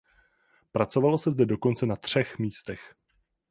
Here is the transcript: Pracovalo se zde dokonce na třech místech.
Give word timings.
Pracovalo 0.71 1.17
se 1.17 1.31
zde 1.31 1.45
dokonce 1.45 1.85
na 1.85 1.95
třech 1.95 2.39
místech. 2.39 2.93